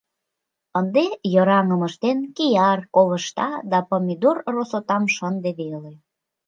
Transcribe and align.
Ынде, 0.79 1.03
йыраҥым 1.33 1.81
ыштен, 1.87 2.17
кияр, 2.35 2.79
ковышта 2.95 3.49
да 3.71 3.79
помидор 3.89 4.37
росотам 4.53 5.03
шынде 5.15 5.51
веле. 5.59 5.91